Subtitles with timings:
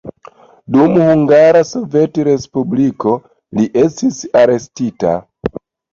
[0.75, 3.13] Dum Hungara Sovetrespubliko
[3.59, 5.13] li estis arestita.